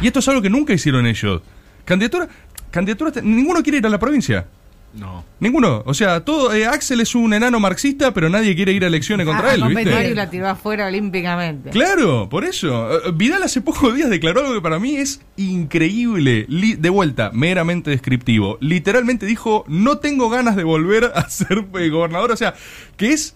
Y 0.00 0.06
esto 0.06 0.18
es 0.20 0.28
algo 0.28 0.42
que 0.42 0.50
nunca 0.50 0.72
hicieron 0.72 1.06
ellos. 1.06 1.42
Candidatura, 1.84 2.28
candidaturas, 2.70 3.14
te- 3.14 3.22
ninguno 3.22 3.62
quiere 3.62 3.78
ir 3.78 3.86
a 3.86 3.88
la 3.88 3.98
provincia. 3.98 4.46
No. 4.94 5.24
Ninguno. 5.40 5.82
O 5.84 5.92
sea, 5.92 6.24
todo 6.24 6.54
eh, 6.54 6.66
Axel 6.66 7.00
es 7.02 7.14
un 7.14 7.34
enano 7.34 7.60
marxista, 7.60 8.14
pero 8.14 8.30
nadie 8.30 8.56
quiere 8.56 8.72
ir 8.72 8.82
a 8.82 8.86
elecciones 8.86 9.26
contra 9.26 9.50
Ah, 9.50 9.54
él. 9.54 9.64
¿viste? 9.68 9.90
Mario 9.90 10.14
la 10.14 10.30
tiró 10.30 10.48
afuera 10.48 10.86
olímpicamente. 10.86 11.68
Claro, 11.70 12.28
por 12.30 12.44
eso. 12.44 12.90
Eh, 13.06 13.12
Vidal 13.14 13.42
hace 13.42 13.60
pocos 13.60 13.94
días 13.94 14.08
declaró 14.08 14.40
algo 14.40 14.54
que 14.54 14.60
para 14.62 14.78
mí 14.78 14.96
es 14.96 15.20
increíble. 15.36 16.46
Li- 16.48 16.76
de 16.76 16.88
vuelta, 16.90 17.30
meramente 17.34 17.90
descriptivo. 17.90 18.56
Literalmente 18.60 19.26
dijo, 19.26 19.64
no 19.68 19.98
tengo 19.98 20.30
ganas 20.30 20.56
de 20.56 20.64
volver 20.64 21.12
a 21.14 21.28
ser 21.28 21.66
eh, 21.78 21.88
gobernador. 21.90 22.30
O 22.32 22.36
sea, 22.36 22.54
que 22.96 23.12
es... 23.12 23.34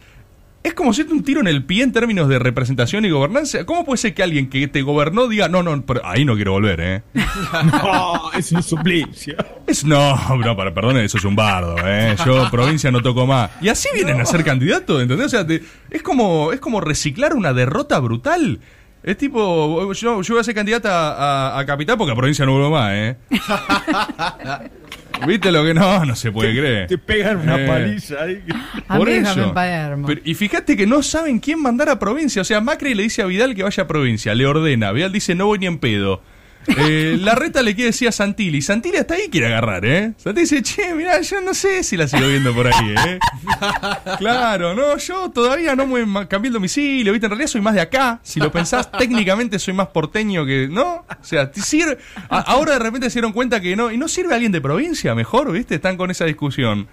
Es 0.62 0.74
como 0.74 0.92
si 0.92 1.00
un 1.02 1.22
tiro 1.24 1.40
en 1.40 1.46
el 1.48 1.64
pie 1.64 1.82
en 1.82 1.90
términos 1.92 2.28
de 2.28 2.38
representación 2.38 3.06
y 3.06 3.10
gobernanza. 3.10 3.64
¿Cómo 3.64 3.82
puede 3.86 3.96
ser 3.96 4.12
que 4.12 4.22
alguien 4.22 4.50
que 4.50 4.68
te 4.68 4.82
gobernó 4.82 5.26
diga, 5.26 5.48
no, 5.48 5.62
no, 5.62 5.80
pero 5.86 6.04
ahí 6.04 6.26
no 6.26 6.34
quiero 6.34 6.52
volver, 6.52 6.80
eh? 6.80 7.02
No, 7.64 8.30
es 8.32 8.52
un 8.52 8.62
suplicio. 8.62 9.36
Es, 9.66 9.84
no, 9.84 10.14
no, 10.36 10.56
para, 10.56 10.74
perdón, 10.74 10.98
eso 10.98 11.16
es 11.16 11.24
un 11.24 11.34
bardo, 11.34 11.76
¿eh? 11.82 12.14
Yo 12.26 12.50
provincia 12.50 12.90
no 12.90 13.00
toco 13.00 13.26
más. 13.26 13.50
Y 13.62 13.68
así 13.70 13.88
vienen 13.94 14.20
a 14.20 14.26
ser 14.26 14.44
candidatos, 14.44 15.00
¿entendés? 15.00 15.26
O 15.26 15.30
sea, 15.30 15.46
te- 15.46 15.62
es, 15.88 16.02
como, 16.02 16.52
es 16.52 16.60
como 16.60 16.82
reciclar 16.82 17.34
una 17.34 17.54
derrota 17.54 17.98
brutal. 17.98 18.60
Es 19.02 19.16
tipo, 19.16 19.90
yo, 19.94 20.20
yo 20.20 20.34
voy 20.34 20.40
a 20.42 20.44
ser 20.44 20.54
candidata 20.54 21.54
a, 21.54 21.58
a 21.58 21.64
capital 21.64 21.96
porque 21.96 22.12
a 22.12 22.16
provincia 22.16 22.44
no 22.44 22.52
vuelvo 22.52 22.70
más, 22.72 22.92
¿eh? 22.92 23.16
¿Viste 25.26 25.52
lo 25.52 25.64
que 25.64 25.74
no? 25.74 26.04
No 26.04 26.16
se 26.16 26.30
puede 26.32 26.50
creer. 26.56 26.86
Te 26.88 26.98
pegan 26.98 27.38
una 27.38 27.62
Eh. 27.62 27.66
paliza 27.66 28.22
ahí. 28.24 28.42
A 28.88 28.98
mí 28.98 29.04
déjame 29.04 29.42
en 29.44 29.54
Palermo. 29.54 30.06
Pero- 30.06 30.20
y 30.24 30.34
fíjate 30.34 30.76
que 30.76 30.86
no 30.86 31.02
saben 31.02 31.38
quién 31.38 31.60
mandar 31.62 31.88
a 31.88 31.98
provincia. 31.98 32.42
O 32.42 32.44
sea, 32.44 32.60
Macri 32.60 32.94
le 32.94 33.02
dice 33.04 33.22
a 33.22 33.26
Vidal 33.26 33.54
que 33.54 33.62
vaya 33.62 33.82
a 33.82 33.86
provincia, 33.86 34.34
le 34.34 34.46
ordena. 34.46 34.92
Vidal 34.92 35.12
dice, 35.12 35.34
no 35.34 35.46
voy 35.46 35.58
ni 35.58 35.66
en 35.66 35.78
pedo. 35.78 36.22
Eh, 36.66 37.16
la 37.18 37.34
reta 37.34 37.62
le 37.62 37.74
quiere 37.74 37.90
decir 37.90 38.06
a 38.08 38.12
Santilli. 38.12 38.60
Santilli 38.62 38.98
hasta 38.98 39.14
ahí 39.14 39.28
quiere 39.30 39.46
agarrar, 39.46 39.84
¿eh? 39.86 40.12
Santilli 40.16 40.42
dice, 40.46 40.62
che, 40.62 40.94
mirá, 40.94 41.20
yo 41.20 41.40
no 41.40 41.54
sé 41.54 41.82
si 41.82 41.96
la 41.96 42.06
sigo 42.06 42.28
viendo 42.28 42.54
por 42.54 42.66
ahí, 42.66 42.94
¿eh? 43.06 43.18
Claro, 44.18 44.74
no, 44.74 44.96
yo 44.98 45.30
todavía 45.30 45.74
no 45.74 45.86
me 45.86 46.28
cambié 46.28 46.48
el 46.48 46.52
domicilio, 46.54 47.12
¿viste? 47.12 47.26
En 47.26 47.30
realidad 47.30 47.48
soy 47.48 47.60
más 47.60 47.74
de 47.74 47.80
acá. 47.80 48.20
Si 48.22 48.38
lo 48.40 48.52
pensás, 48.52 48.92
técnicamente 48.98 49.58
soy 49.58 49.74
más 49.74 49.88
porteño 49.88 50.44
que. 50.44 50.68
¿No? 50.70 51.06
O 51.08 51.24
sea, 51.24 51.50
sirve. 51.54 51.98
a- 52.28 52.40
ahora 52.40 52.74
de 52.74 52.78
repente 52.78 53.08
se 53.10 53.14
dieron 53.14 53.32
cuenta 53.32 53.60
que 53.60 53.74
no. 53.74 53.90
¿Y 53.90 53.96
no 53.96 54.06
sirve 54.08 54.34
alguien 54.34 54.52
de 54.52 54.60
provincia 54.60 55.14
mejor, 55.14 55.50
¿viste? 55.52 55.76
Están 55.76 55.96
con 55.96 56.10
esa 56.10 56.24
discusión. 56.26 56.88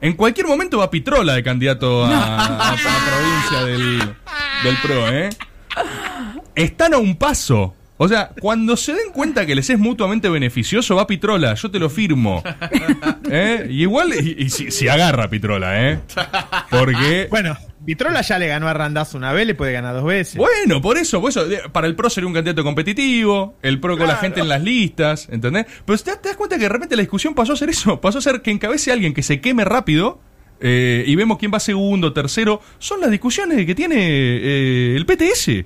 En 0.00 0.12
cualquier 0.12 0.46
momento 0.46 0.78
va 0.78 0.90
Pitrola 0.90 1.34
de 1.34 1.42
candidato 1.42 2.04
a, 2.04 2.36
a- 2.36 2.72
a 2.72 2.76
provincia 2.76 3.64
del, 3.66 3.98
del 4.62 4.76
PRO, 4.80 5.08
¿eh? 5.12 5.28
Están 6.54 6.94
a 6.94 6.98
un 6.98 7.16
paso. 7.16 7.74
O 8.00 8.08
sea, 8.08 8.30
cuando 8.40 8.76
se 8.76 8.92
den 8.92 9.10
cuenta 9.12 9.44
que 9.44 9.54
les 9.56 9.68
es 9.70 9.78
mutuamente 9.78 10.28
beneficioso, 10.28 10.94
va 10.96 11.06
Pitrola, 11.06 11.54
yo 11.54 11.70
te 11.70 11.78
lo 11.80 11.90
firmo. 11.90 12.42
¿Eh? 13.30 13.66
Y 13.68 13.82
igual, 13.82 14.12
y, 14.14 14.36
y 14.44 14.50
si, 14.50 14.70
si 14.70 14.88
agarra 14.88 15.28
Pitrola, 15.28 15.90
¿eh? 15.90 15.98
Porque... 16.70 17.26
Bueno, 17.28 17.56
Vitrola 17.80 18.20
ya 18.22 18.38
le 18.38 18.46
ganó 18.46 18.68
a 18.68 18.74
Randazzo 18.74 19.18
una 19.18 19.32
vez, 19.32 19.46
le 19.46 19.54
puede 19.54 19.72
ganar 19.72 19.94
dos 19.94 20.04
veces. 20.04 20.36
Bueno, 20.36 20.80
por 20.80 20.96
eso, 20.96 21.20
por 21.20 21.30
eso, 21.30 21.46
de- 21.46 21.68
para 21.72 21.86
el 21.88 21.96
PRO 21.96 22.08
sería 22.10 22.28
un 22.28 22.34
candidato 22.34 22.62
competitivo, 22.62 23.56
el 23.62 23.80
PRO 23.80 23.98
con 23.98 24.06
la 24.06 24.16
gente 24.16 24.40
en 24.40 24.48
las 24.48 24.62
listas, 24.62 25.28
¿entendés? 25.30 25.66
Pero 25.84 25.98
te, 25.98 26.14
te 26.16 26.28
das 26.28 26.36
cuenta 26.36 26.56
que 26.56 26.62
de 26.62 26.68
repente 26.68 26.94
la 26.96 27.02
discusión 27.02 27.34
pasó 27.34 27.54
a 27.54 27.56
ser 27.56 27.68
eso, 27.70 28.00
pasó 28.00 28.18
a 28.18 28.20
ser 28.22 28.42
que 28.42 28.50
encabece 28.50 28.90
a 28.90 28.94
alguien 28.94 29.12
que 29.14 29.22
se 29.24 29.40
queme 29.40 29.64
rápido 29.64 30.20
eh, 30.60 31.02
y 31.06 31.16
vemos 31.16 31.38
quién 31.38 31.50
va 31.52 31.58
segundo, 31.60 32.12
tercero. 32.12 32.60
Son 32.78 33.00
las 33.00 33.10
discusiones 33.10 33.64
que 33.66 33.74
tiene 33.74 33.96
eh, 33.98 34.94
el 34.96 35.04
PTS. 35.04 35.64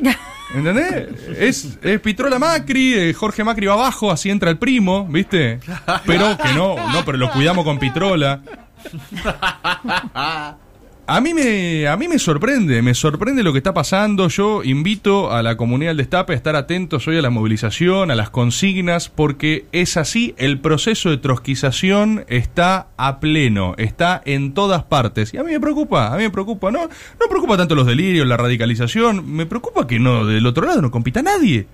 ¿Entendés? 0.54 1.08
Es, 1.38 1.78
es 1.82 2.00
Pitrola 2.00 2.38
Macri, 2.38 2.94
eh, 2.94 3.14
Jorge 3.14 3.44
Macri 3.44 3.66
va 3.66 3.74
abajo, 3.74 4.10
así 4.10 4.30
entra 4.30 4.50
el 4.50 4.58
primo, 4.58 5.06
¿viste? 5.06 5.60
Pero 6.06 6.36
que 6.38 6.54
no, 6.54 6.76
no, 6.92 7.04
pero 7.04 7.18
lo 7.18 7.30
cuidamos 7.30 7.64
con 7.64 7.78
Pitrola. 7.78 8.40
A 11.08 11.20
mí 11.20 11.34
me 11.34 11.86
a 11.86 11.96
mí 11.96 12.08
me 12.08 12.18
sorprende, 12.18 12.82
me 12.82 12.92
sorprende 12.92 13.44
lo 13.44 13.52
que 13.52 13.58
está 13.58 13.72
pasando. 13.72 14.26
Yo 14.26 14.64
invito 14.64 15.30
a 15.30 15.40
la 15.40 15.56
comunidad 15.56 15.90
del 15.90 15.98
Destape 15.98 16.32
a 16.32 16.36
estar 16.36 16.56
atentos 16.56 17.06
hoy 17.06 17.16
a 17.16 17.22
la 17.22 17.30
movilización, 17.30 18.10
a 18.10 18.16
las 18.16 18.30
consignas, 18.30 19.08
porque 19.08 19.66
es 19.70 19.96
así, 19.96 20.34
el 20.36 20.58
proceso 20.58 21.10
de 21.10 21.18
trotskización 21.18 22.24
está 22.26 22.88
a 22.96 23.20
pleno, 23.20 23.76
está 23.78 24.20
en 24.24 24.52
todas 24.52 24.82
partes. 24.82 25.32
Y 25.32 25.36
a 25.36 25.44
mí 25.44 25.52
me 25.52 25.60
preocupa, 25.60 26.12
a 26.12 26.16
mí 26.16 26.24
me 26.24 26.30
preocupa, 26.30 26.72
no 26.72 26.80
no 26.80 26.88
me 26.88 27.28
preocupa 27.28 27.56
tanto 27.56 27.76
los 27.76 27.86
delirios, 27.86 28.26
la 28.26 28.36
radicalización, 28.36 29.30
me 29.32 29.46
preocupa 29.46 29.86
que 29.86 30.00
no 30.00 30.26
del 30.26 30.44
otro 30.44 30.66
lado 30.66 30.82
no 30.82 30.90
compita 30.90 31.22
nadie. 31.22 31.68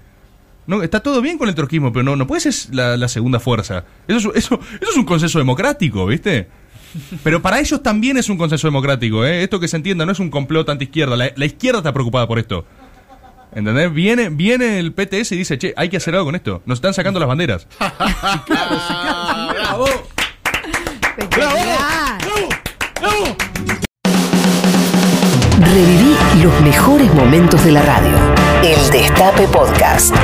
No, 0.66 0.82
está 0.82 1.00
todo 1.00 1.22
bien 1.22 1.38
con 1.38 1.48
el 1.48 1.54
trotskismo, 1.54 1.90
pero 1.90 2.02
no, 2.02 2.16
no 2.16 2.26
puede 2.26 2.42
ser 2.42 2.74
la, 2.74 2.98
la 2.98 3.08
segunda 3.08 3.40
fuerza. 3.40 3.84
Eso 4.06 4.30
es, 4.34 4.44
eso, 4.44 4.60
eso 4.78 4.90
es 4.90 4.96
un 4.96 5.06
consenso 5.06 5.38
democrático, 5.38 6.04
¿viste? 6.04 6.48
Pero 7.22 7.42
para 7.42 7.61
ellos 7.61 7.82
también 7.82 8.16
es 8.16 8.28
un 8.28 8.37
consenso 8.37 8.66
democrático, 8.66 9.25
¿eh? 9.25 9.42
Esto 9.42 9.61
que 9.61 9.68
se 9.68 9.76
entienda 9.76 10.06
no 10.06 10.12
es 10.12 10.20
un 10.20 10.30
complot 10.30 10.68
anti-izquierda. 10.68 11.16
La, 11.16 11.32
la, 11.34 11.44
izquierda 11.44 11.78
está 11.78 11.92
preocupada 11.92 12.26
por 12.26 12.38
esto. 12.38 12.64
¿Entendés? 13.54 13.92
Viene, 13.92 14.30
viene 14.30 14.78
el 14.78 14.92
PTS 14.92 15.32
y 15.32 15.37
dice, 15.37 15.58
che, 15.58 15.75
hay 15.76 15.88
que 15.88 15.99
hacer 15.99 16.14
algo 16.14 16.26
con 16.26 16.34
esto. 16.34 16.62
Nos 16.64 16.78
están 16.78 16.94
sacando 16.94 17.20
las 17.20 17.28
banderas. 17.28 17.66
¡Bravo! 18.49 19.87
¡Bravo! 21.30 21.56
¡Bravo! 23.00 23.37
Reviví 25.61 26.16
los 26.42 26.61
mejores 26.62 27.12
momentos 27.14 27.64
de 27.64 27.72
la 27.72 27.82
radio. 27.82 28.16
El 28.62 28.90
Destape 28.90 29.46
Podcast. 29.49 30.14